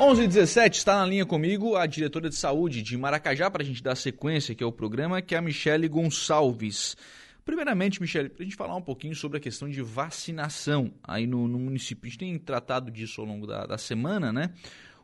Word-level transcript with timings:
11 0.00 0.22
h 0.22 0.28
17 0.28 0.78
está 0.78 0.98
na 0.98 1.06
linha 1.06 1.26
comigo 1.26 1.74
a 1.74 1.84
diretora 1.84 2.28
de 2.28 2.36
saúde 2.36 2.82
de 2.82 2.96
Maracajá 2.96 3.50
para 3.50 3.64
a 3.64 3.66
gente 3.66 3.82
dar 3.82 3.96
sequência 3.96 4.52
aqui 4.52 4.62
ao 4.62 4.70
programa, 4.70 5.20
que 5.20 5.34
é 5.34 5.38
a 5.38 5.42
Michele 5.42 5.88
Gonçalves. 5.88 6.96
Primeiramente, 7.44 8.00
Michele, 8.00 8.28
para 8.28 8.42
a 8.42 8.44
gente 8.44 8.54
falar 8.54 8.76
um 8.76 8.82
pouquinho 8.82 9.16
sobre 9.16 9.38
a 9.38 9.40
questão 9.40 9.68
de 9.68 9.82
vacinação 9.82 10.92
aí 11.02 11.26
no, 11.26 11.48
no 11.48 11.58
município. 11.58 12.06
A 12.06 12.10
gente 12.10 12.18
tem 12.18 12.38
tratado 12.38 12.92
disso 12.92 13.20
ao 13.20 13.26
longo 13.26 13.44
da, 13.44 13.66
da 13.66 13.76
semana, 13.76 14.32
né? 14.32 14.50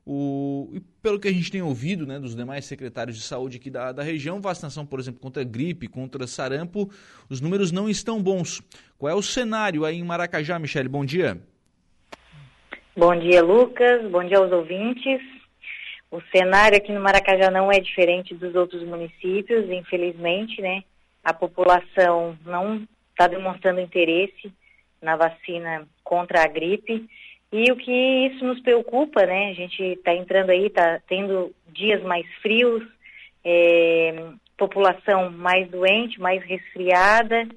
O, 0.07 0.71
e 0.73 0.81
pelo 1.03 1.19
que 1.19 1.27
a 1.27 1.33
gente 1.33 1.51
tem 1.51 1.61
ouvido 1.61 2.07
né, 2.07 2.21
dos 2.21 2.37
demais 2.37 2.65
secretários 2.65 3.17
de 3.17 3.25
saúde 3.25 3.57
aqui 3.57 3.71
da, 3.71 3.91
da 3.91 4.03
região, 4.03 4.41
vacinação, 4.41 4.87
por 4.87 5.01
exemplo, 5.01 5.19
contra 5.19 5.43
gripe, 5.43 5.89
contra 5.89 6.25
sarampo, 6.25 6.89
os 7.29 7.41
números 7.41 7.73
não 7.73 7.91
estão 7.91 8.23
bons. 8.23 8.63
Qual 8.97 9.11
é 9.11 9.15
o 9.15 9.23
cenário 9.23 9.85
aí 9.85 9.99
em 9.99 10.05
Maracajá, 10.05 10.57
Michele? 10.57 10.89
Bom 10.89 11.05
dia. 11.05 11.43
Bom 12.97 13.17
dia, 13.17 13.43
Lucas. 13.43 14.09
Bom 14.09 14.23
dia 14.23 14.39
aos 14.39 14.53
ouvintes. 14.53 15.21
O 16.13 16.21
cenário 16.33 16.77
aqui 16.77 16.93
no 16.93 17.01
Maracajá 17.01 17.51
não 17.51 17.73
é 17.73 17.81
diferente 17.81 18.37
dos 18.37 18.55
outros 18.55 18.85
municípios, 18.85 19.69
infelizmente, 19.69 20.63
né? 20.63 20.85
A 21.25 21.35
população 21.35 22.39
não 22.47 22.87
está 23.11 23.27
demonstrando 23.27 23.81
interesse 23.81 24.53
na 25.03 25.17
vacina 25.17 25.89
contra 26.05 26.45
a 26.45 26.47
gripe. 26.47 27.05
E 27.51 27.73
o 27.73 27.77
que 27.77 27.91
isso 28.29 28.45
nos 28.45 28.61
preocupa, 28.61 29.27
né? 29.27 29.51
A 29.51 29.55
gente 29.55 29.83
está 29.83 30.15
entrando 30.15 30.51
aí, 30.51 30.67
está 30.67 31.01
tendo 31.09 31.53
dias 31.67 32.01
mais 32.05 32.25
frios, 32.43 32.85
é, 33.45 34.15
população 34.57 35.33
mais 35.33 35.69
doente, 35.69 36.21
mais 36.21 36.45
resfriada. 36.45 37.49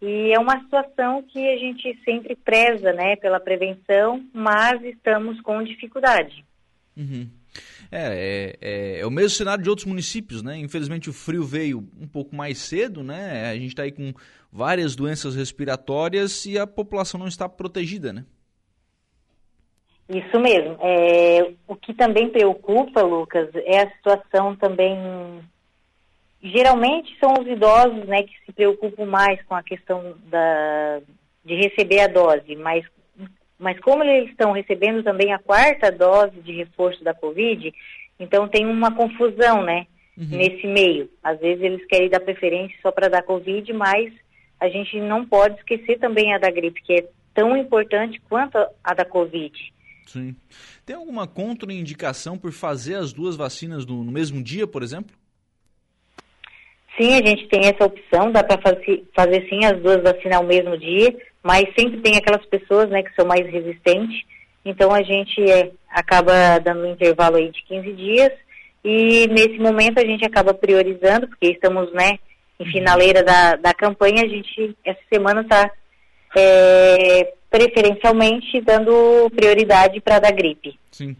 E 0.00 0.32
é 0.32 0.38
uma 0.38 0.60
situação 0.60 1.22
que 1.22 1.38
a 1.38 1.56
gente 1.56 1.98
sempre 2.04 2.36
preza, 2.36 2.92
né, 2.92 3.16
pela 3.16 3.40
prevenção, 3.40 4.24
mas 4.32 4.82
estamos 4.84 5.40
com 5.40 5.62
dificuldade. 5.62 6.44
Uhum. 6.96 7.28
É, 7.90 8.56
é, 8.60 8.98
é, 9.00 9.06
o 9.06 9.10
mesmo 9.10 9.30
cenário 9.30 9.62
de 9.62 9.70
outros 9.70 9.86
municípios, 9.86 10.42
né? 10.42 10.58
Infelizmente 10.58 11.08
o 11.08 11.12
frio 11.12 11.44
veio 11.44 11.78
um 12.00 12.06
pouco 12.06 12.34
mais 12.34 12.58
cedo, 12.58 13.02
né? 13.02 13.48
A 13.50 13.54
gente 13.54 13.68
está 13.68 13.84
aí 13.84 13.92
com 13.92 14.12
várias 14.52 14.94
doenças 14.96 15.34
respiratórias 15.34 16.44
e 16.46 16.58
a 16.58 16.66
população 16.66 17.18
não 17.18 17.28
está 17.28 17.48
protegida, 17.48 18.12
né? 18.12 18.24
Isso 20.08 20.38
mesmo. 20.38 20.76
É, 20.80 21.52
o 21.66 21.74
que 21.74 21.92
também 21.92 22.28
preocupa, 22.30 23.02
Lucas, 23.02 23.48
é 23.54 23.82
a 23.82 23.90
situação 23.90 24.54
também 24.56 24.96
geralmente 26.50 27.16
são 27.18 27.34
os 27.40 27.46
idosos, 27.46 28.06
né, 28.06 28.22
que 28.22 28.34
se 28.44 28.52
preocupam 28.52 29.06
mais 29.06 29.42
com 29.44 29.54
a 29.54 29.62
questão 29.62 30.14
da, 30.28 31.00
de 31.44 31.54
receber 31.54 32.00
a 32.00 32.06
dose, 32.06 32.56
mas, 32.56 32.84
mas 33.58 33.78
como 33.80 34.04
eles 34.04 34.30
estão 34.30 34.52
recebendo 34.52 35.02
também 35.02 35.32
a 35.32 35.38
quarta 35.38 35.90
dose 35.90 36.40
de 36.40 36.52
reforço 36.52 37.02
da 37.02 37.14
Covid, 37.14 37.72
então 38.18 38.48
tem 38.48 38.66
uma 38.66 38.94
confusão, 38.94 39.62
né, 39.62 39.86
uhum. 40.16 40.36
nesse 40.36 40.66
meio. 40.66 41.10
Às 41.22 41.38
vezes 41.38 41.62
eles 41.62 41.86
querem 41.86 42.08
dar 42.08 42.20
preferência 42.20 42.76
só 42.82 42.90
para 42.90 43.08
dar 43.08 43.22
Covid, 43.22 43.72
mas 43.72 44.12
a 44.58 44.68
gente 44.68 44.98
não 45.00 45.24
pode 45.26 45.56
esquecer 45.56 45.98
também 45.98 46.34
a 46.34 46.38
da 46.38 46.50
gripe, 46.50 46.82
que 46.82 46.94
é 46.94 47.08
tão 47.34 47.56
importante 47.56 48.20
quanto 48.28 48.56
a 48.82 48.94
da 48.94 49.04
Covid. 49.04 49.52
Sim. 50.06 50.34
Tem 50.84 50.96
alguma 50.96 51.26
contraindicação 51.26 52.38
por 52.38 52.52
fazer 52.52 52.94
as 52.94 53.12
duas 53.12 53.36
vacinas 53.36 53.84
no, 53.84 54.02
no 54.02 54.12
mesmo 54.12 54.42
dia, 54.42 54.66
por 54.66 54.82
exemplo? 54.82 55.14
Sim, 56.98 57.14
a 57.14 57.26
gente 57.26 57.46
tem 57.48 57.66
essa 57.66 57.84
opção, 57.84 58.32
dá 58.32 58.42
para 58.42 58.60
fazer, 58.60 59.04
fazer 59.14 59.46
sim 59.48 59.64
as 59.64 59.78
duas 59.80 60.02
vacinas 60.02 60.38
ao 60.38 60.44
mesmo 60.44 60.78
dia, 60.78 61.14
mas 61.42 61.64
sempre 61.78 62.00
tem 62.00 62.16
aquelas 62.16 62.44
pessoas 62.46 62.88
né, 62.88 63.02
que 63.02 63.14
são 63.14 63.26
mais 63.26 63.46
resistentes, 63.46 64.24
então 64.64 64.92
a 64.92 65.02
gente 65.02 65.40
é, 65.50 65.70
acaba 65.90 66.58
dando 66.58 66.82
um 66.86 66.92
intervalo 66.92 67.36
aí 67.36 67.50
de 67.50 67.62
15 67.64 67.92
dias 67.92 68.32
e 68.82 69.26
nesse 69.28 69.58
momento 69.58 69.98
a 69.98 70.04
gente 70.04 70.24
acaba 70.24 70.54
priorizando, 70.54 71.28
porque 71.28 71.48
estamos 71.48 71.92
né, 71.92 72.18
em 72.58 72.66
finaleira 72.72 73.22
da, 73.22 73.56
da 73.56 73.74
campanha, 73.74 74.24
a 74.24 74.28
gente 74.28 74.74
essa 74.84 75.00
semana 75.12 75.42
está 75.42 75.70
é, 76.34 77.32
preferencialmente 77.50 78.60
dando 78.62 79.30
prioridade 79.36 80.00
para 80.00 80.16
a 80.16 80.20
da 80.20 80.30
gripe. 80.30 80.78
Sim. 80.90 81.16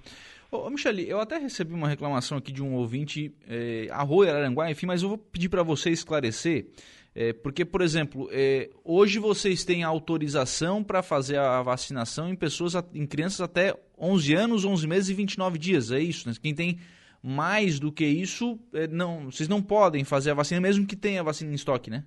Ô, 0.50 0.70
Michele, 0.70 1.08
eu 1.08 1.20
até 1.20 1.38
recebi 1.38 1.74
uma 1.74 1.88
reclamação 1.88 2.38
aqui 2.38 2.52
de 2.52 2.62
um 2.62 2.74
ouvinte, 2.74 3.34
é, 3.48 3.88
Arroio, 3.90 4.30
Araranguá, 4.30 4.70
enfim, 4.70 4.86
mas 4.86 5.02
eu 5.02 5.08
vou 5.08 5.18
pedir 5.18 5.48
para 5.48 5.62
você 5.62 5.90
esclarecer, 5.90 6.66
é, 7.14 7.32
porque, 7.32 7.64
por 7.64 7.80
exemplo, 7.80 8.28
é, 8.30 8.70
hoje 8.84 9.18
vocês 9.18 9.64
têm 9.64 9.82
autorização 9.82 10.84
para 10.84 11.02
fazer 11.02 11.38
a 11.38 11.62
vacinação 11.62 12.28
em 12.28 12.36
pessoas, 12.36 12.74
em 12.94 13.06
crianças 13.06 13.40
até 13.40 13.74
11 13.98 14.34
anos, 14.34 14.64
11 14.64 14.86
meses 14.86 15.08
e 15.08 15.14
29 15.14 15.58
dias, 15.58 15.90
é 15.90 15.98
isso, 15.98 16.28
né? 16.28 16.34
Quem 16.40 16.54
tem 16.54 16.78
mais 17.22 17.80
do 17.80 17.90
que 17.90 18.04
isso, 18.04 18.58
é, 18.72 18.86
não, 18.86 19.30
vocês 19.30 19.48
não 19.48 19.60
podem 19.60 20.04
fazer 20.04 20.30
a 20.30 20.34
vacina, 20.34 20.60
mesmo 20.60 20.86
que 20.86 20.94
tenha 20.94 21.24
vacina 21.24 21.50
em 21.50 21.54
estoque, 21.54 21.90
né? 21.90 22.04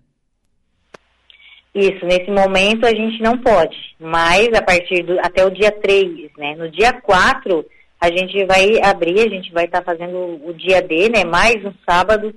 Isso, 1.75 2.05
nesse 2.05 2.31
momento 2.31 2.85
a 2.85 2.89
gente 2.89 3.21
não 3.21 3.37
pode, 3.37 3.75
mas 3.99 4.47
a 4.53 4.61
partir 4.61 5.03
do, 5.03 5.19
até 5.19 5.45
o 5.45 5.49
dia 5.49 5.71
3, 5.71 6.31
né? 6.37 6.55
No 6.55 6.71
dia 6.71 6.93
4 6.93 7.65
a 7.99 8.09
gente 8.09 8.45
vai 8.45 8.81
abrir, 8.81 9.19
a 9.19 9.29
gente 9.29 9.51
vai 9.51 9.65
estar 9.65 9.81
tá 9.81 9.85
fazendo 9.91 10.39
o 10.45 10.53
dia 10.53 10.81
D, 10.81 11.09
né? 11.09 11.25
Mais 11.25 11.63
um 11.65 11.73
sábado, 11.87 12.33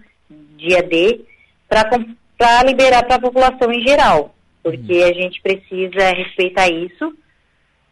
dia 0.56 0.82
D, 0.82 1.20
para 1.68 2.62
liberar 2.64 3.04
para 3.04 3.16
a 3.16 3.20
população 3.20 3.70
em 3.72 3.86
geral. 3.86 4.34
Porque 4.62 4.92
uhum. 4.92 5.08
a 5.08 5.12
gente 5.12 5.40
precisa 5.40 6.12
respeitar 6.14 6.68
isso, 6.68 7.16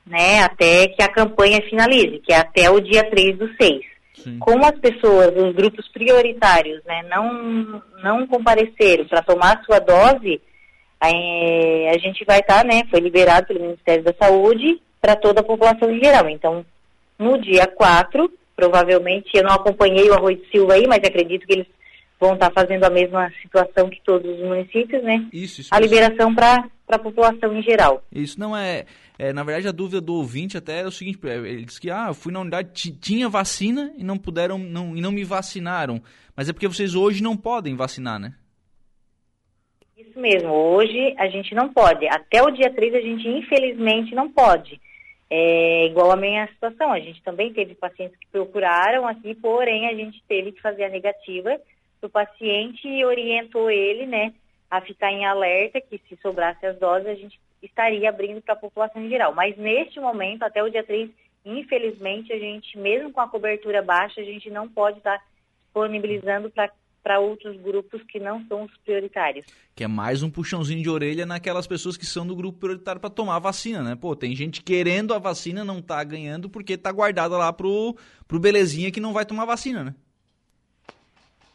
né? 0.07 0.43
Até 0.43 0.89
que 0.89 1.03
a 1.03 1.09
campanha 1.09 1.63
finalize, 1.63 2.19
que 2.19 2.33
é 2.33 2.39
até 2.39 2.69
o 2.69 2.81
dia 2.81 3.09
3 3.09 3.39
do 3.39 3.49
6. 3.61 3.91
Sim. 4.15 4.39
Como 4.39 4.65
as 4.67 4.79
pessoas, 4.79 5.33
os 5.37 5.55
grupos 5.55 5.89
prioritários, 5.89 6.83
né, 6.85 7.03
não, 7.09 7.83
não 8.03 8.27
compareceram 8.27 9.07
para 9.07 9.23
tomar 9.23 9.57
a 9.57 9.63
sua 9.63 9.79
dose, 9.79 10.41
a 11.01 11.99
gente 11.99 12.25
vai 12.27 12.41
estar, 12.41 12.63
tá, 12.63 12.65
né, 12.65 12.83
foi 12.91 13.01
liberado 13.01 13.47
pelo 13.47 13.61
Ministério 13.61 14.05
da 14.05 14.13
Saúde 14.21 14.81
para 15.01 15.17
toda 15.17 15.41
a 15.41 15.45
população 15.45 15.91
em 15.91 16.03
geral. 16.03 16.29
Então, 16.29 16.65
no 17.21 17.39
dia 17.39 17.67
4, 17.67 18.33
provavelmente, 18.57 19.31
eu 19.35 19.45
não 19.45 19.55
acompanhei 19.55 20.09
o 20.09 20.15
Arroio 20.15 20.39
de 20.39 20.51
Silva 20.51 20.75
aí, 20.75 20.87
mas 20.87 20.99
acredito 20.99 21.47
que 21.47 21.53
eles 21.53 21.67
vão 22.19 22.35
estar 22.35 22.51
fazendo 22.51 22.85
a 22.85 22.91
mesma 22.91 23.31
situação 23.43 23.89
que 23.89 24.01
todos 24.05 24.31
os 24.31 24.41
municípios, 24.41 25.03
né? 25.03 25.27
Isso, 25.33 25.61
isso. 25.63 25.71
A 25.73 25.81
liberação 25.81 26.35
para 26.35 26.69
a 26.89 26.99
população 26.99 27.55
em 27.55 27.63
geral. 27.63 28.03
Isso 28.13 28.39
não 28.39 28.57
é, 28.57 28.85
é, 29.19 29.33
Na 29.33 29.43
verdade, 29.43 29.69
a 29.69 29.73
dúvida 29.73 30.01
do 30.01 30.15
ouvinte 30.15 30.57
até 30.57 30.81
é 30.81 30.87
o 30.87 30.91
seguinte: 30.91 31.19
é, 31.25 31.37
ele 31.37 31.65
disse 31.65 31.81
que 31.81 31.91
ah, 31.91 32.07
eu 32.09 32.15
fui 32.15 32.33
na 32.33 32.41
unidade, 32.41 32.93
tinha 32.93 33.29
vacina 33.29 33.93
e 33.97 34.05
não 34.05 34.19
puderam, 34.19 34.59
não, 34.59 34.97
e 34.97 35.01
não 35.01 35.13
me 35.13 35.25
vacinaram. 35.25 36.03
Mas 36.37 36.49
é 36.49 36.53
porque 36.53 36.69
vocês 36.69 36.95
hoje 36.95 37.23
não 37.23 37.37
podem 37.37 37.75
vacinar, 37.75 38.19
né? 38.19 38.35
Isso 39.97 40.19
mesmo, 40.19 40.51
hoje 40.51 41.15
a 41.19 41.29
gente 41.29 41.55
não 41.55 41.73
pode. 41.73 42.07
Até 42.09 42.43
o 42.43 42.51
dia 42.51 42.71
3 42.71 42.95
a 42.95 43.01
gente, 43.01 43.29
infelizmente, 43.29 44.15
não 44.15 44.31
pode. 44.31 44.81
É 45.33 45.87
igual 45.87 46.11
a 46.11 46.17
minha 46.17 46.47
situação, 46.49 46.93
a 46.93 46.99
gente 46.99 47.23
também 47.23 47.53
teve 47.53 47.77
pacientes 47.77 48.19
que 48.19 48.27
procuraram 48.27 49.07
aqui, 49.07 49.33
porém 49.37 49.87
a 49.87 49.95
gente 49.95 50.21
teve 50.27 50.51
que 50.51 50.61
fazer 50.61 50.85
a 50.85 50.89
negativa 50.89 51.57
do 52.03 52.11
paciente 52.11 52.89
e 52.89 53.05
orientou 53.05 53.71
ele, 53.71 54.07
né, 54.07 54.35
a 54.69 54.81
ficar 54.81 55.13
em 55.13 55.25
alerta 55.25 55.81
que 55.81 55.99
se 56.09 56.17
sobrasse 56.17 56.67
as 56.67 56.77
doses 56.79 57.07
a 57.07 57.15
gente 57.15 57.39
estaria 57.63 58.09
abrindo 58.09 58.41
para 58.43 58.55
a 58.55 58.59
população 58.59 59.03
em 59.03 59.09
geral. 59.09 59.33
Mas 59.33 59.57
neste 59.57 60.01
momento, 60.01 60.43
até 60.43 60.63
o 60.63 60.71
dia 60.71 60.83
3, 60.83 61.11
infelizmente, 61.45 62.33
a 62.33 62.39
gente, 62.39 62.77
mesmo 62.79 63.13
com 63.13 63.21
a 63.21 63.29
cobertura 63.29 63.83
baixa, 63.83 64.21
a 64.21 64.25
gente 64.25 64.51
não 64.51 64.69
pode 64.69 64.99
estar 64.99 65.23
disponibilizando 65.61 66.51
para 66.51 66.71
para 67.03 67.19
outros 67.19 67.57
grupos 67.61 68.03
que 68.05 68.19
não 68.19 68.45
são 68.47 68.65
os 68.65 68.77
prioritários. 68.79 69.47
Que 69.75 69.85
é 69.85 69.89
mais 69.89 70.23
um 70.23 70.31
puxãozinho 70.31 70.83
de 70.83 70.91
orelha 70.91 71.25
naquelas 71.25 71.67
pessoas 71.67 71.97
que 71.97 72.07
são 72.07 72.27
do 72.27 72.37
grupo 72.37 72.59
prioritário 72.59 73.01
para 73.01 73.11
tomar 73.11 73.37
a 73.37 73.41
vacina, 73.41 73.83
né? 73.83 73.97
Pô, 73.97 74.15
tem 74.15 74.35
gente 74.35 74.63
querendo 74.63 75.15
a 75.15 75.19
vacina, 75.19 75.65
não 75.65 75.81
tá 75.81 76.03
ganhando 76.05 76.51
porque 76.51 76.77
tá 76.77 76.93
guardada 76.93 77.37
lá 77.37 77.53
pro, 77.53 77.97
pro 78.29 78.41
belezinha 78.41 78.91
que 78.91 79.01
não 79.01 79.13
vai 79.13 79.25
tomar 79.25 79.45
vacina, 79.45 79.85
né? 79.85 79.95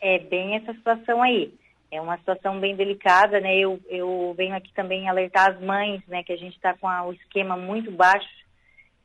É 0.01 0.19
bem 0.19 0.55
essa 0.55 0.73
situação 0.73 1.21
aí. 1.21 1.53
É 1.91 2.01
uma 2.01 2.17
situação 2.17 2.59
bem 2.59 2.75
delicada, 2.75 3.39
né? 3.39 3.57
Eu, 3.57 3.79
eu 3.87 4.33
venho 4.37 4.55
aqui 4.55 4.73
também 4.73 5.07
alertar 5.07 5.51
as 5.51 5.61
mães, 5.61 6.01
né? 6.07 6.23
Que 6.23 6.33
a 6.33 6.37
gente 6.37 6.55
está 6.55 6.73
com 6.73 6.87
a, 6.87 7.05
o 7.05 7.13
esquema 7.13 7.55
muito 7.55 7.91
baixo 7.91 8.27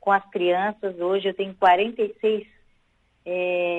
com 0.00 0.10
as 0.10 0.28
crianças. 0.30 0.98
Hoje 0.98 1.28
eu 1.28 1.34
tenho 1.34 1.54
46 1.54 2.46
é, 3.24 3.69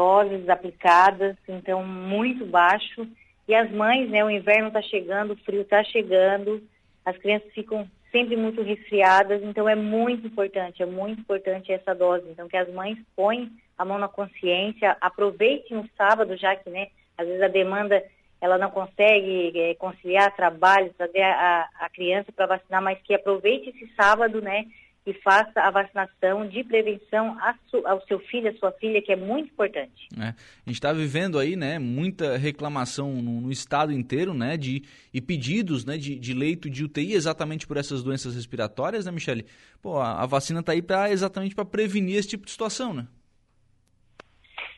doses 0.00 0.48
aplicadas, 0.48 1.36
então 1.46 1.84
muito 1.84 2.46
baixo. 2.46 3.06
E 3.46 3.54
as 3.54 3.70
mães, 3.70 4.08
né, 4.08 4.24
o 4.24 4.30
inverno 4.30 4.68
está 4.68 4.80
chegando, 4.80 5.32
o 5.34 5.36
frio 5.36 5.60
está 5.60 5.84
chegando, 5.84 6.62
as 7.04 7.18
crianças 7.18 7.52
ficam 7.52 7.86
sempre 8.10 8.34
muito 8.34 8.62
resfriadas, 8.62 9.42
então 9.42 9.68
é 9.68 9.74
muito 9.74 10.26
importante, 10.26 10.82
é 10.82 10.86
muito 10.86 11.20
importante 11.20 11.70
essa 11.70 11.94
dose. 11.94 12.26
Então 12.30 12.48
que 12.48 12.56
as 12.56 12.72
mães 12.72 12.96
põem 13.14 13.52
a 13.76 13.84
mão 13.84 13.98
na 13.98 14.08
consciência, 14.08 14.96
aproveitem 15.02 15.76
o 15.76 15.88
sábado, 15.98 16.34
já 16.34 16.56
que, 16.56 16.70
né, 16.70 16.88
às 17.18 17.26
vezes 17.26 17.42
a 17.42 17.48
demanda 17.48 18.02
ela 18.40 18.56
não 18.56 18.70
consegue 18.70 19.52
é, 19.54 19.74
conciliar 19.74 20.34
trabalho, 20.34 20.94
trazer 20.96 21.20
a, 21.20 21.68
a 21.78 21.90
criança 21.90 22.32
para 22.32 22.46
vacinar, 22.46 22.80
mas 22.80 22.98
que 23.02 23.12
aproveite 23.12 23.68
esse 23.68 23.86
sábado, 23.94 24.40
né, 24.40 24.64
e 25.06 25.14
faça 25.14 25.60
a 25.60 25.70
vacinação 25.70 26.46
de 26.46 26.62
prevenção 26.62 27.36
ao 27.84 28.00
seu 28.06 28.18
filho, 28.20 28.50
à 28.50 28.54
sua 28.54 28.70
filha, 28.72 29.00
que 29.00 29.12
é 29.12 29.16
muito 29.16 29.50
importante. 29.50 30.08
É. 30.18 30.28
A 30.28 30.34
gente 30.66 30.74
está 30.74 30.92
vivendo 30.92 31.38
aí, 31.38 31.56
né, 31.56 31.78
muita 31.78 32.36
reclamação 32.36 33.14
no, 33.14 33.40
no, 33.40 33.50
estado 33.50 33.92
inteiro, 33.92 34.34
né, 34.34 34.56
de, 34.56 34.82
e 35.12 35.20
pedidos, 35.20 35.86
né, 35.86 35.96
de, 35.96 36.18
de, 36.18 36.34
leito 36.34 36.68
de 36.68 36.84
UTI 36.84 37.14
exatamente 37.14 37.66
por 37.66 37.78
essas 37.78 38.02
doenças 38.02 38.34
respiratórias, 38.34 39.06
né, 39.06 39.12
Michele? 39.12 39.46
Pô, 39.82 39.98
a, 39.98 40.22
a 40.22 40.26
vacina 40.26 40.60
está 40.60 40.72
aí 40.72 40.82
para 40.82 41.10
exatamente 41.10 41.54
para 41.54 41.64
prevenir 41.64 42.18
esse 42.18 42.28
tipo 42.28 42.44
de 42.44 42.50
situação, 42.50 42.92
né? 42.92 43.06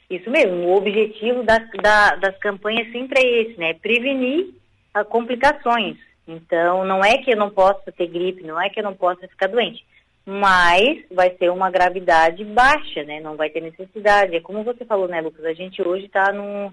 Isso 0.09 0.31
mesmo, 0.31 0.69
o 0.69 0.77
objetivo 0.77 1.43
da, 1.43 1.59
da, 1.83 2.17
das 2.17 2.39
campanhas 2.39 2.93
sempre 2.93 3.19
é 3.19 3.43
esse, 3.43 3.59
né, 3.59 3.75
prevenir 3.75 4.55
a 4.95 5.03
complicações. 5.05 5.97
Então, 6.29 6.85
não 6.85 7.05
é 7.05 7.19
que 7.19 7.33
eu 7.33 7.37
não 7.37 7.51
possa 7.51 7.91
ter 7.91 8.07
gripe, 8.07 8.45
não 8.45 8.61
é 8.61 8.71
que 8.71 8.79
eu 8.79 8.85
não 8.85 8.95
possa 8.95 9.27
ficar 9.27 9.49
doente 9.49 9.85
mas 10.25 11.05
vai 11.11 11.37
ser 11.37 11.51
uma 11.51 11.71
gravidade 11.71 12.45
baixa, 12.45 13.03
né? 13.05 13.21
Não 13.21 13.37
vai 13.37 13.51
ter 13.51 13.61
necessidade. 13.61 14.37
É 14.37 14.41
como 14.41 14.63
você 14.63 14.85
falou, 14.85 15.09
né, 15.09 15.21
Lucas? 15.21 15.45
A 15.45 15.53
gente 15.53 15.87
hoje 15.87 16.07
está 16.07 16.33
num, 16.33 16.73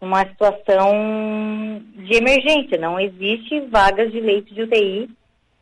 numa 0.00 0.26
situação 0.26 1.82
de 1.96 2.14
emergência. 2.14 2.78
Não 2.78 2.98
existe 2.98 3.60
vagas 3.62 4.10
de 4.10 4.20
leite 4.20 4.54
de 4.54 4.62
UTI 4.62 5.10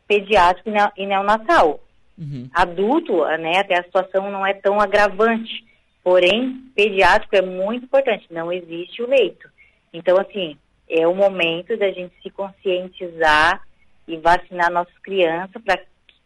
pediátrico 0.07 0.69
e 0.97 1.05
neonatal. 1.05 1.79
Uhum. 2.17 2.49
Adulto, 2.53 3.25
né, 3.37 3.59
até 3.59 3.79
a 3.79 3.83
situação 3.83 4.29
não 4.29 4.45
é 4.45 4.53
tão 4.53 4.79
agravante. 4.79 5.65
Porém, 6.03 6.63
pediátrico 6.75 7.35
é 7.35 7.41
muito 7.41 7.85
importante. 7.85 8.25
Não 8.31 8.51
existe 8.51 9.01
o 9.01 9.07
leito. 9.07 9.49
Então, 9.93 10.17
assim, 10.17 10.57
é 10.89 11.07
o 11.07 11.13
momento 11.13 11.77
da 11.77 11.91
gente 11.91 12.13
se 12.23 12.29
conscientizar 12.29 13.61
e 14.07 14.17
vacinar 14.17 14.71
nossas 14.71 14.97
crianças 14.99 15.61
para 15.63 15.79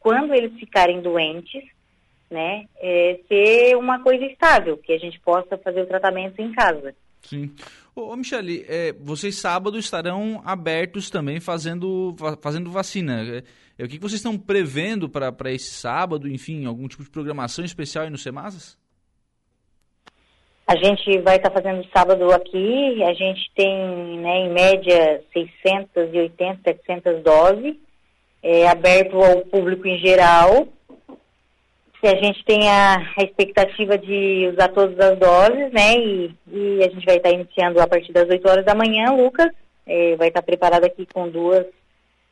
quando 0.05 0.35
eles 0.35 0.53
ficarem 0.59 1.01
doentes, 1.01 1.63
né, 2.29 2.65
é, 2.77 3.19
ser 3.27 3.75
uma 3.75 3.99
coisa 4.03 4.23
estável, 4.25 4.77
que 4.77 4.93
a 4.93 4.99
gente 4.99 5.19
possa 5.19 5.57
fazer 5.57 5.81
o 5.81 5.87
tratamento 5.87 6.39
em 6.39 6.51
casa. 6.51 6.93
Sim. 7.23 7.51
Ô, 7.95 8.13
ô 8.13 8.15
Michele, 8.15 8.63
é, 8.69 8.93
vocês 8.93 9.35
sábado 9.35 9.79
estarão 9.79 10.43
abertos 10.45 11.09
também 11.09 11.39
fazendo, 11.39 12.15
fazendo 12.39 12.69
vacina. 12.69 13.23
É, 13.23 13.43
é 13.79 13.83
o 13.83 13.87
que 13.87 13.97
vocês 13.97 14.19
estão 14.19 14.37
prevendo 14.37 15.09
para 15.09 15.51
esse 15.51 15.71
sábado? 15.71 16.29
Enfim, 16.29 16.67
algum 16.67 16.87
tipo 16.87 17.03
de 17.03 17.09
programação 17.09 17.65
especial 17.65 18.03
aí 18.03 18.11
no 18.11 18.17
Semasas? 18.19 18.77
A 20.67 20.75
gente 20.75 21.19
vai 21.21 21.37
estar 21.37 21.49
tá 21.49 21.61
fazendo 21.61 21.83
sábado 21.89 22.31
aqui, 22.31 23.03
a 23.03 23.13
gente 23.15 23.51
tem, 23.55 24.19
né, 24.19 24.37
em 24.45 24.53
média, 24.53 25.23
680, 25.33 26.61
700 26.63 27.23
doses 27.23 27.84
é, 28.45 28.67
aberto 28.67 29.17
ao 29.17 29.41
público 29.41 29.87
em 29.87 29.97
geral. 29.97 30.67
Se 31.99 32.07
a 32.07 32.15
gente 32.21 32.45
tem 32.45 32.69
a, 32.69 32.97
a, 33.17 33.23
expectativa 33.23 33.97
de 33.97 34.51
usar 34.53 34.67
todas 34.67 34.99
as 34.99 35.17
doses, 35.17 35.73
né? 35.73 35.97
E, 35.97 36.31
e, 36.51 36.83
a 36.83 36.89
gente 36.89 37.03
vai 37.03 37.17
estar 37.17 37.31
iniciando 37.31 37.81
a 37.81 37.87
partir 37.87 38.13
das 38.13 38.29
8 38.29 38.47
horas 38.47 38.63
da 38.63 38.75
manhã, 38.75 39.11
Lucas. 39.13 39.49
É, 39.87 40.15
vai 40.15 40.27
estar 40.27 40.43
preparado 40.43 40.83
aqui 40.83 41.07
com 41.11 41.27
duas 41.27 41.65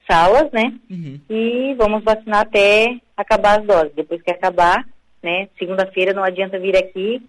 salas, 0.08 0.52
né? 0.52 0.74
Uhum. 0.90 1.20
E 1.28 1.74
vamos 1.76 2.04
vacinar 2.04 2.42
até 2.42 2.96
acabar 3.18 3.60
as 3.60 3.66
doses. 3.66 3.96
Depois 3.96 4.22
que 4.22 4.32
acabar, 4.32 4.88
né? 5.24 5.50
Segunda-feira 5.58 6.14
não 6.14 6.24
adianta 6.24 6.60
vir 6.60 6.78
aqui 6.78 7.24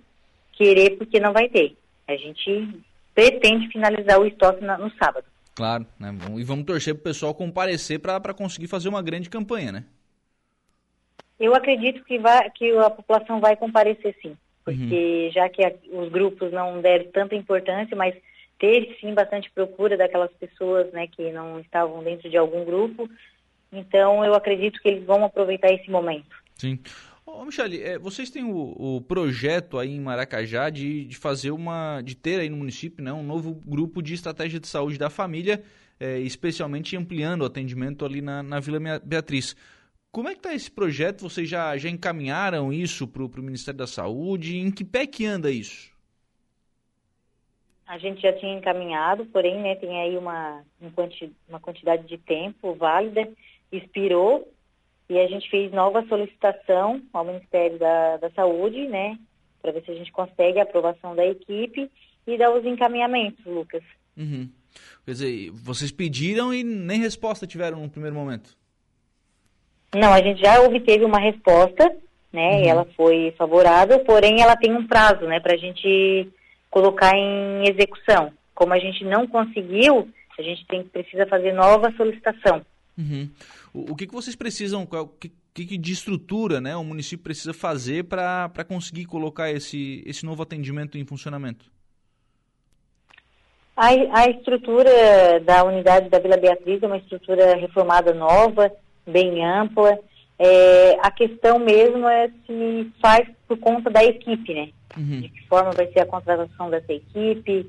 querer 0.53 0.99
porque 0.99 1.19
não 1.19 1.33
vai 1.33 1.49
ter. 1.49 1.75
A 2.07 2.17
gente 2.17 2.69
pretende 3.15 3.69
finalizar 3.69 4.21
o 4.21 4.27
estoque 4.27 4.63
na, 4.63 4.77
no 4.77 4.91
sábado. 4.97 5.25
Claro, 5.55 5.87
né? 5.99 6.13
E 6.37 6.43
vamos 6.43 6.65
torcer 6.65 6.95
para 6.95 7.01
o 7.01 7.05
pessoal 7.05 7.35
comparecer 7.35 8.01
para 8.01 8.35
conseguir 8.35 8.67
fazer 8.67 8.89
uma 8.89 9.03
grande 9.03 9.31
campanha, 9.31 9.71
né? 9.71 9.85
Eu 11.39 11.55
acredito 11.55 12.05
que, 12.05 12.19
vai, 12.19 12.49
que 12.51 12.71
a 12.77 12.91
população 12.91 13.41
vai 13.41 13.57
comparecer 13.57 14.17
sim, 14.23 14.37
porque 14.65 15.27
uhum. 15.27 15.33
já 15.33 15.49
que 15.49 15.65
a, 15.65 15.73
os 15.93 16.09
grupos 16.11 16.53
não 16.53 16.81
deram 16.81 17.07
tanta 17.13 17.35
importância, 17.35 17.97
mas 17.97 18.15
teve 18.59 18.97
sim 19.01 19.13
bastante 19.15 19.51
procura 19.51 19.97
daquelas 19.97 20.33
pessoas 20.33 20.93
né, 20.93 21.07
que 21.09 21.33
não 21.33 21.61
estavam 21.61 22.03
dentro 22.03 22.31
de 22.31 22.37
algum 22.37 22.65
grupo, 22.65 23.09
então 23.73 24.25
eu 24.25 24.35
acredito 24.35 24.81
que 24.81 24.89
eles 24.89 25.05
vão 25.05 25.25
aproveitar 25.25 25.73
esse 25.73 25.91
momento. 25.91 26.37
Sim. 26.55 26.79
Ô, 27.37 27.45
Michele, 27.45 27.83
é, 27.83 27.99
vocês 27.99 28.31
têm 28.31 28.45
o, 28.45 28.97
o, 28.97 29.01
projeto 29.01 29.79
aí 29.79 29.91
em 29.91 30.01
Maracajá 30.01 30.71
de, 30.71 31.05
de 31.05 31.17
fazer 31.17 31.51
uma, 31.51 32.01
de 32.01 32.17
ter 32.17 32.39
aí 32.39 32.49
no 32.49 32.57
município, 32.57 33.05
né, 33.05 33.13
um 33.13 33.25
novo 33.25 33.55
grupo 33.67 34.01
de 34.01 34.15
estratégia 34.15 34.61
de 34.61 34.69
saúde 34.69 34.97
da 34.97 35.11
família, 35.11 35.63
é, 35.99 36.21
especialmente 36.21 36.97
ampliando 36.97 37.43
o 37.43 37.45
atendimento 37.45 38.05
ali 38.05 38.23
na, 38.23 38.41
na 38.41 38.61
Vila 38.61 38.79
Beatriz. 39.03 39.57
Como 40.13 40.29
é 40.29 40.33
que 40.33 40.39
está 40.39 40.55
esse 40.55 40.71
projeto? 40.71 41.23
Vocês 41.23 41.49
já, 41.49 41.77
já 41.77 41.89
encaminharam 41.89 42.73
isso 42.73 43.09
para 43.09 43.25
o 43.25 43.43
Ministério 43.43 43.79
da 43.79 43.87
Saúde? 43.87 44.57
Em 44.57 44.71
que 44.71 44.85
pé 44.85 45.05
que 45.05 45.27
anda 45.27 45.51
isso? 45.51 45.93
A 47.85 47.99
gente 47.99 48.23
já 48.23 48.33
tinha 48.33 48.55
encaminhado, 48.57 49.27
porém, 49.27 49.61
né, 49.61 49.75
tem 49.75 50.01
aí 50.01 50.17
uma, 50.17 50.63
uma 51.49 51.61
quantidade 51.61 52.07
de 52.07 52.17
tempo 52.17 52.75
válida, 52.75 53.29
expirou, 53.73 54.54
e 55.09 55.19
a 55.19 55.27
gente 55.27 55.49
fez 55.51 55.71
nova 55.73 56.05
solicitação 56.09 57.03
ao 57.13 57.25
Ministério 57.25 57.79
da, 57.79 58.17
da 58.17 58.31
Saúde, 58.31 58.87
né, 58.89 59.19
para 59.61 59.73
ver 59.73 59.83
se 59.85 59.91
a 59.91 59.95
gente 59.95 60.13
consegue 60.13 60.59
a 60.59 60.63
aprovação 60.63 61.15
da 61.15 61.25
equipe 61.27 61.91
e 62.27 62.39
dar 62.39 62.51
os 62.53 62.65
encaminhamentos, 62.65 63.45
Lucas. 63.45 63.83
Uhum. 64.17 64.49
Quer 65.05 65.11
dizer, 65.11 65.51
vocês 65.51 65.93
pediram 65.93 66.53
e 66.53 66.65
nem 66.65 67.01
resposta 67.01 67.47
tiveram 67.47 67.81
no 67.81 67.91
primeiro 67.91 68.17
momento? 68.17 68.57
Não, 69.95 70.13
a 70.13 70.21
gente 70.21 70.41
já 70.41 70.61
obteve 70.61 71.05
uma 71.05 71.19
resposta, 71.19 71.95
né, 72.33 72.57
uhum. 72.57 72.65
e 72.65 72.69
ela 72.69 72.85
foi 72.97 73.35
favorável, 73.37 74.01
porém 74.01 74.41
ela 74.41 74.57
tem 74.57 74.75
um 74.75 74.87
prazo, 74.87 75.27
né, 75.27 75.39
para 75.39 75.55
a 75.55 75.59
gente 75.59 76.29
colocar 76.71 77.17
em 77.17 77.69
execução. 77.69 78.33
Como 78.55 78.73
a 78.73 78.79
gente 78.79 79.05
não 79.05 79.27
conseguiu, 79.27 80.09
a 80.39 80.43
gente 80.43 80.67
tem, 80.67 80.83
precisa 80.83 81.27
fazer 81.27 81.53
nova 81.53 81.93
solicitação. 81.97 82.65
Uhum. 82.99 83.29
O, 83.75 83.93
o 83.93 83.97
que, 83.97 84.07
que 84.07 84.15
vocês 84.15 84.37
precisam, 84.37 84.85
o 84.85 85.07
que, 85.09 85.67
que 85.67 85.77
de 85.77 85.93
estrutura 85.93 86.61
né, 86.61 86.77
o 86.77 86.85
município 86.85 87.25
precisa 87.25 87.53
fazer 87.53 88.05
para 88.05 88.65
conseguir 88.67 89.05
colocar 89.05 89.51
esse, 89.51 90.03
esse 90.07 90.25
novo 90.25 90.45
atendimento 90.45 90.97
em 90.97 91.05
funcionamento? 91.05 91.67
A, 93.77 93.89
a 93.89 94.31
estrutura 94.31 95.41
da 95.45 95.65
unidade 95.65 96.09
da 96.09 96.21
Vila 96.21 96.37
Beatriz 96.37 96.81
é 96.81 96.87
uma 96.87 96.99
estrutura 96.99 97.57
reformada 97.57 98.15
nova, 98.15 98.71
bem 99.05 99.45
ampla. 99.45 99.99
É, 100.39 100.97
a 101.03 101.11
questão 101.11 101.59
mesmo 101.59 102.09
é 102.09 102.29
se 102.47 102.93
faz 103.03 103.29
por 103.49 103.59
conta 103.59 103.91
da 103.91 104.05
equipe, 104.05 104.55
né? 104.55 104.69
Uhum. 104.97 105.21
De 105.21 105.29
que 105.29 105.47
forma 105.49 105.73
vai 105.73 105.87
ser 105.89 106.01
a 106.01 106.07
contratação 106.07 106.71
dessa 106.71 106.93
equipe. 106.93 107.69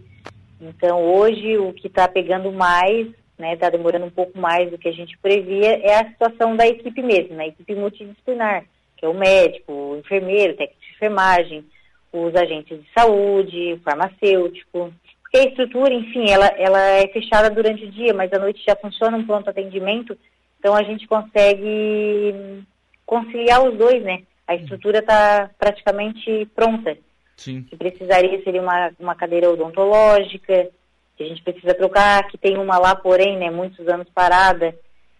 Então, 0.61 1.01
hoje, 1.01 1.57
o 1.57 1.73
que 1.73 1.87
está 1.87 2.07
pegando 2.07 2.51
mais 2.51 3.07
né, 3.37 3.53
está 3.53 3.69
demorando 3.69 4.05
um 4.05 4.11
pouco 4.11 4.37
mais 4.37 4.69
do 4.69 4.77
que 4.77 4.87
a 4.87 4.93
gente 4.93 5.17
previa, 5.17 5.79
é 5.79 5.99
a 5.99 6.09
situação 6.09 6.55
da 6.55 6.67
equipe 6.67 7.01
mesmo, 7.01 7.35
né, 7.35 7.45
a 7.45 7.47
equipe 7.47 7.75
multidisciplinar, 7.75 8.65
que 8.97 9.05
é 9.05 9.09
o 9.09 9.13
médico, 9.13 9.71
o 9.71 9.97
enfermeiro, 9.97 10.53
o 10.53 10.57
técnico 10.57 10.81
de 10.81 10.95
enfermagem, 10.95 11.65
os 12.13 12.33
agentes 12.35 12.79
de 12.81 12.87
saúde, 12.93 13.73
o 13.73 13.79
farmacêutico, 13.79 14.93
porque 15.21 15.37
a 15.37 15.49
estrutura, 15.49 15.93
enfim, 15.93 16.29
ela, 16.29 16.47
ela 16.57 16.79
é 16.79 17.07
fechada 17.09 17.49
durante 17.49 17.83
o 17.83 17.91
dia, 17.91 18.13
mas 18.13 18.31
à 18.31 18.39
noite 18.39 18.63
já 18.65 18.75
funciona 18.75 19.17
um 19.17 19.25
pronto 19.25 19.49
atendimento, 19.49 20.17
então 20.59 20.73
a 20.73 20.83
gente 20.83 21.05
consegue 21.07 22.63
conciliar 23.05 23.63
os 23.63 23.77
dois, 23.77 24.01
né? 24.01 24.23
A 24.47 24.55
estrutura 24.55 24.99
está 24.99 25.49
praticamente 25.59 26.47
pronta. 26.55 26.97
Sim. 27.35 27.63
Que 27.63 27.75
precisaria 27.75 28.41
seria 28.43 28.61
uma, 28.61 28.91
uma 28.99 29.15
cadeira 29.15 29.49
odontológica, 29.49 30.69
que 31.17 31.23
a 31.23 31.27
gente 31.27 31.41
precisa 31.43 31.73
trocar, 31.73 32.27
que 32.27 32.37
tem 32.37 32.57
uma 32.57 32.77
lá, 32.77 32.95
porém, 32.95 33.37
né, 33.37 33.49
muitos 33.49 33.87
anos 33.87 34.07
parada, 34.13 34.75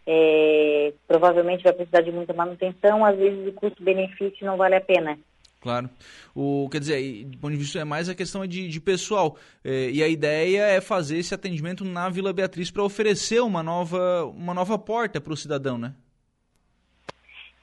é, 0.06 0.94
provavelmente 1.08 1.64
vai 1.64 1.74
precisar 1.74 2.02
de 2.02 2.12
muita 2.12 2.34
manutenção, 2.34 3.06
às 3.06 3.18
vezes 3.18 3.48
o 3.48 3.54
custo-benefício 3.54 4.46
não 4.46 4.58
vale 4.58 4.76
a 4.76 4.82
pena. 4.82 5.18
Claro. 5.62 5.90
O, 6.36 6.70
quer 6.70 6.80
dizer, 6.80 7.26
do 7.26 7.40
ponto 7.40 7.54
de 7.54 7.58
vista 7.58 7.80
é 7.80 7.84
mais 7.84 8.08
a 8.08 8.14
questão 8.14 8.46
de, 8.46 8.68
de 8.68 8.80
pessoal. 8.80 9.36
É, 9.64 9.90
e 9.90 10.04
a 10.04 10.08
ideia 10.08 10.62
é 10.62 10.80
fazer 10.80 11.18
esse 11.18 11.34
atendimento 11.34 11.84
na 11.84 12.08
Vila 12.08 12.32
Beatriz 12.32 12.70
para 12.70 12.84
oferecer 12.84 13.42
uma 13.42 13.64
nova, 13.64 14.26
uma 14.26 14.54
nova 14.54 14.78
porta 14.78 15.20
para 15.20 15.34
o 15.34 15.38
cidadão, 15.38 15.76
né? 15.76 15.94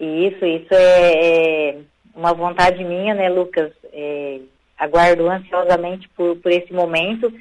Isso, 0.01 0.45
isso 0.45 0.75
é, 0.75 1.69
é, 1.71 1.79
uma 2.13 2.33
vontade 2.33 2.83
minha, 2.83 3.15
né, 3.15 3.29
Lucas? 3.29 3.71
É, 3.93 4.41
aguardo 4.77 5.31
ansiosamente 5.31 6.09
por, 6.09 6.35
por 6.39 6.51
esse 6.51 6.73
momento 6.73 7.33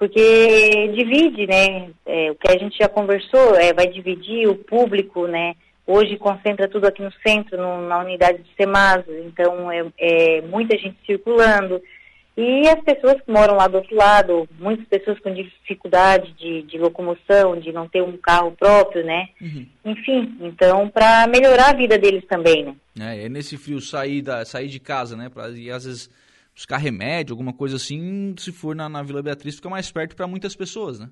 porque 0.00 0.88
divide, 0.94 1.46
né? 1.46 1.90
É, 2.06 2.30
o 2.30 2.34
que 2.34 2.50
a 2.50 2.58
gente 2.58 2.78
já 2.78 2.88
conversou 2.88 3.54
é, 3.54 3.70
vai 3.74 3.86
dividir 3.86 4.48
o 4.48 4.54
público, 4.56 5.26
né? 5.26 5.54
Hoje 5.86 6.16
concentra 6.16 6.66
tudo 6.66 6.86
aqui 6.86 7.02
no 7.02 7.12
centro, 7.24 7.58
no, 7.58 7.86
na 7.86 7.98
unidade 7.98 8.38
de 8.38 8.48
Semasa, 8.56 9.12
então 9.26 9.70
é, 9.70 9.84
é, 9.98 10.40
muita 10.40 10.74
gente 10.78 10.96
circulando. 11.04 11.82
E 12.34 12.66
as 12.66 12.80
pessoas 12.82 13.20
que 13.20 13.30
moram 13.30 13.56
lá 13.56 13.68
do 13.68 13.76
outro 13.76 13.94
lado, 13.94 14.48
muitas 14.58 14.88
pessoas 14.88 15.18
com 15.18 15.34
dificuldade 15.34 16.32
de, 16.32 16.62
de 16.62 16.78
locomoção, 16.78 17.60
de 17.60 17.70
não 17.70 17.86
ter 17.86 18.02
um 18.02 18.16
carro 18.16 18.52
próprio, 18.52 19.04
né? 19.04 19.28
Uhum. 19.38 19.66
Enfim, 19.84 20.34
então, 20.40 20.88
para 20.88 21.26
melhorar 21.26 21.72
a 21.72 21.76
vida 21.76 21.98
deles 21.98 22.24
também, 22.26 22.64
né? 22.64 22.74
É, 22.98 23.26
é 23.26 23.28
nesse 23.28 23.58
frio 23.58 23.82
sair, 23.82 24.22
da, 24.22 24.46
sair 24.46 24.68
de 24.68 24.80
casa, 24.80 25.14
né? 25.14 25.28
Pra, 25.28 25.50
e 25.50 25.70
às 25.70 25.84
vezes 25.84 26.08
buscar 26.60 26.76
remédio, 26.76 27.32
alguma 27.32 27.54
coisa 27.54 27.76
assim, 27.76 28.34
se 28.36 28.52
for 28.52 28.76
na, 28.76 28.86
na 28.86 29.02
Vila 29.02 29.22
Beatriz, 29.22 29.56
fica 29.56 29.70
mais 29.70 29.90
perto 29.90 30.14
para 30.14 30.26
muitas 30.26 30.54
pessoas, 30.54 31.00
né? 31.00 31.08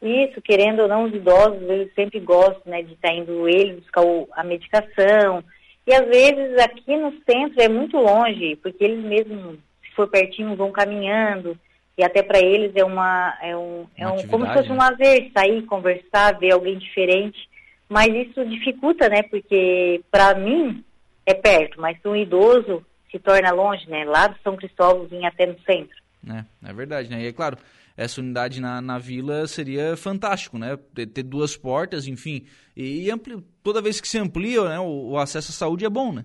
Isso, 0.00 0.40
querendo 0.40 0.82
ou 0.82 0.88
não, 0.88 1.04
os 1.04 1.12
idosos, 1.12 1.60
eles 1.62 1.92
sempre 1.92 2.20
gostam, 2.20 2.62
né, 2.66 2.82
de 2.82 2.92
estar 2.92 3.08
tá 3.08 3.14
indo 3.14 3.48
eles 3.48 3.80
buscar 3.80 4.02
o, 4.02 4.28
a 4.32 4.44
medicação, 4.44 5.42
e 5.84 5.92
às 5.92 6.06
vezes 6.06 6.56
aqui 6.58 6.96
no 6.96 7.12
centro 7.28 7.60
é 7.60 7.68
muito 7.68 7.96
longe, 7.96 8.54
porque 8.62 8.84
eles 8.84 9.04
mesmos, 9.04 9.58
se 9.82 9.90
for 9.96 10.06
pertinho, 10.06 10.54
vão 10.54 10.70
caminhando. 10.70 11.58
E 11.98 12.04
até 12.04 12.22
para 12.22 12.38
eles 12.38 12.72
é 12.76 12.84
uma 12.84 13.36
é 13.42 13.56
um, 13.56 13.86
é 13.96 14.06
um 14.06 14.26
como 14.28 14.46
se 14.46 14.52
fosse 14.52 14.70
um 14.70 14.76
né? 14.76 14.88
lazer, 14.88 15.30
sair, 15.36 15.62
conversar, 15.62 16.38
ver 16.38 16.52
alguém 16.52 16.78
diferente. 16.78 17.48
Mas 17.88 18.08
isso 18.14 18.44
dificulta, 18.46 19.08
né? 19.08 19.22
Porque 19.22 20.00
para 20.10 20.34
mim 20.34 20.84
é 21.26 21.34
perto, 21.34 21.80
mas 21.80 21.98
para 21.98 22.10
um 22.12 22.16
idoso 22.16 22.86
se 23.10 23.18
torna 23.18 23.50
longe, 23.50 23.88
né? 23.88 24.04
Lá 24.04 24.28
do 24.28 24.38
São 24.42 24.56
Cristóvão 24.56 25.06
vir 25.06 25.24
até 25.24 25.46
no 25.46 25.58
centro. 25.60 25.96
É, 26.28 26.68
é 26.68 26.72
verdade, 26.72 27.10
né? 27.10 27.22
E 27.22 27.26
é 27.26 27.32
claro, 27.32 27.56
essa 27.96 28.20
unidade 28.20 28.60
na, 28.60 28.80
na 28.80 28.98
vila 28.98 29.46
seria 29.46 29.96
fantástico, 29.96 30.58
né? 30.58 30.78
Ter, 30.94 31.06
ter 31.06 31.22
duas 31.22 31.56
portas, 31.56 32.06
enfim. 32.06 32.46
E, 32.76 33.04
e 33.04 33.10
ampli, 33.10 33.42
toda 33.62 33.82
vez 33.82 34.00
que 34.00 34.08
se 34.08 34.18
amplia, 34.18 34.68
né, 34.68 34.78
o, 34.78 35.10
o, 35.10 35.18
acesso 35.18 35.50
à 35.50 35.54
saúde 35.54 35.84
é 35.84 35.90
bom, 35.90 36.12
né? 36.12 36.24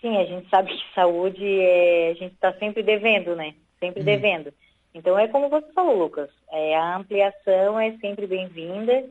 Sim, 0.00 0.16
a 0.16 0.24
gente 0.24 0.48
sabe 0.48 0.70
que 0.74 0.94
saúde 0.94 1.44
é, 1.44 2.10
a 2.10 2.14
gente 2.14 2.34
está 2.34 2.52
sempre 2.54 2.82
devendo, 2.82 3.36
né? 3.36 3.54
Sempre 3.78 4.02
hum. 4.02 4.04
devendo. 4.04 4.52
Então 4.94 5.18
é 5.18 5.28
como 5.28 5.48
você 5.48 5.70
falou, 5.72 5.96
Lucas. 5.96 6.30
É, 6.50 6.76
a 6.76 6.96
ampliação 6.96 7.78
é 7.78 7.92
sempre 7.98 8.26
bem-vinda. 8.26 9.04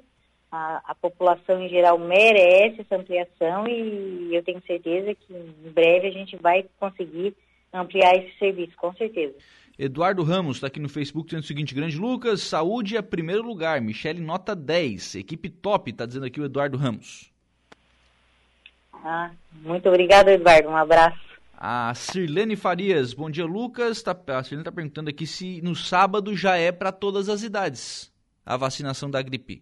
A, 0.52 0.82
a, 0.84 0.96
população 0.96 1.62
em 1.62 1.70
geral 1.70 2.00
merece 2.00 2.82
essa 2.82 2.96
ampliação 2.96 3.68
e 3.68 4.34
eu 4.34 4.44
tenho 4.44 4.62
certeza 4.66 5.14
que 5.14 5.32
em 5.32 5.72
breve 5.72 6.08
a 6.08 6.12
gente 6.12 6.36
vai 6.38 6.66
conseguir 6.80 7.36
ampliar 7.72 8.16
esse 8.16 8.36
serviço, 8.40 8.76
com 8.76 8.92
certeza. 8.96 9.36
Eduardo 9.78 10.24
Ramos 10.24 10.58
está 10.58 10.68
aqui 10.68 10.80
no 10.80 10.90
Facebook 10.90 11.28
dizendo 11.28 11.44
o 11.44 11.48
seguinte: 11.48 11.76
Grande 11.76 11.98
Lucas, 11.98 12.42
saúde 12.42 12.98
é 12.98 13.02
primeiro 13.02 13.44
lugar. 13.44 13.80
Michele 13.80 14.20
nota 14.20 14.56
10. 14.56 15.16
Equipe 15.16 15.50
top, 15.50 15.92
está 15.92 16.06
dizendo 16.06 16.26
aqui 16.26 16.42
o 16.42 16.46
Eduardo 16.46 16.78
Ramos. 16.78 17.32
Ah, 18.94 19.32
muito 19.62 19.88
obrigado, 19.88 20.30
Eduardo. 20.30 20.68
Um 20.68 20.76
abraço. 20.76 21.30
A 21.56 21.94
Sirlene 21.94 22.56
Farias, 22.56 23.14
bom 23.14 23.30
dia, 23.30 23.46
Lucas. 23.46 24.02
Tá, 24.02 24.12
a 24.28 24.44
Sirlene 24.44 24.62
está 24.62 24.72
perguntando 24.72 25.10
aqui 25.10 25.26
se 25.26 25.62
no 25.62 25.76
sábado 25.76 26.36
já 26.36 26.58
é 26.58 26.72
para 26.72 26.92
todas 26.92 27.30
as 27.30 27.44
idades 27.44 28.12
a 28.46 28.58
vacinação 28.58 29.12
da 29.12 29.22
gripe. 29.22 29.62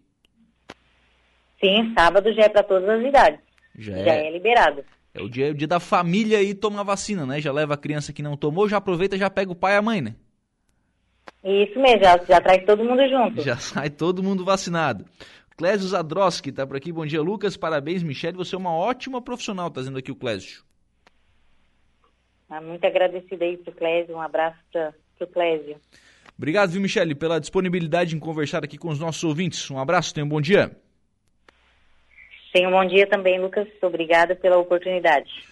Sim, 1.60 1.92
sábado 1.96 2.32
já 2.32 2.42
é 2.42 2.48
para 2.48 2.62
todas 2.62 2.88
as 2.88 3.04
idades. 3.04 3.40
Já, 3.76 3.92
já 3.96 4.14
é... 4.14 4.26
é 4.26 4.30
liberado. 4.30 4.84
É 5.14 5.22
o 5.22 5.28
dia, 5.28 5.50
o 5.50 5.54
dia 5.54 5.66
da 5.66 5.80
família 5.80 6.38
aí 6.38 6.54
tomar 6.54 6.82
vacina, 6.82 7.26
né? 7.26 7.40
Já 7.40 7.52
leva 7.52 7.74
a 7.74 7.78
criança 7.78 8.12
que 8.12 8.22
não 8.22 8.36
tomou, 8.36 8.68
já 8.68 8.76
aproveita 8.76 9.16
já 9.16 9.28
pega 9.28 9.50
o 9.50 9.56
pai 9.56 9.74
e 9.74 9.76
a 9.76 9.82
mãe, 9.82 10.00
né? 10.00 10.14
Isso 11.42 11.78
mesmo, 11.78 12.02
já, 12.02 12.18
já 12.18 12.40
traz 12.40 12.64
todo 12.64 12.84
mundo 12.84 13.06
junto. 13.08 13.42
Já 13.42 13.56
sai 13.58 13.90
todo 13.90 14.22
mundo 14.22 14.44
vacinado. 14.44 15.04
Clésio 15.56 15.88
Zadroski 15.88 16.52
tá 16.52 16.64
por 16.66 16.76
aqui. 16.76 16.92
Bom 16.92 17.04
dia, 17.04 17.20
Lucas. 17.20 17.56
Parabéns, 17.56 18.02
Michele. 18.02 18.36
Você 18.36 18.54
é 18.54 18.58
uma 18.58 18.72
ótima 18.72 19.20
profissional, 19.20 19.70
tá 19.70 19.80
dizendo 19.80 19.98
aqui 19.98 20.12
o 20.12 20.16
Clésio. 20.16 20.62
Ah, 22.48 22.60
muito 22.60 22.84
agradecida 22.86 23.44
aí 23.44 23.56
pro 23.56 23.72
Clésio. 23.72 24.14
Um 24.14 24.20
abraço 24.20 24.58
para 24.72 24.94
pro 25.18 25.26
Clésio. 25.26 25.76
Obrigado, 26.36 26.70
viu, 26.70 26.80
Michele, 26.80 27.16
pela 27.16 27.40
disponibilidade 27.40 28.14
em 28.14 28.20
conversar 28.20 28.62
aqui 28.62 28.78
com 28.78 28.88
os 28.88 29.00
nossos 29.00 29.24
ouvintes. 29.24 29.68
Um 29.68 29.78
abraço, 29.80 30.14
tenha 30.14 30.24
um 30.24 30.28
bom 30.28 30.40
dia. 30.40 30.70
Tenha 32.52 32.68
um 32.68 32.72
bom 32.72 32.84
dia 32.84 33.06
também, 33.06 33.40
Lucas. 33.40 33.68
Obrigada 33.82 34.34
pela 34.34 34.58
oportunidade. 34.58 35.48